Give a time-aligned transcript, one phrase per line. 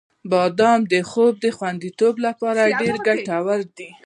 [0.31, 3.89] •بادام د خوب خوندیتوب لپاره ډېر ګټور دی.